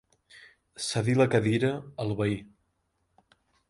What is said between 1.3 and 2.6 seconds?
cadira al veí.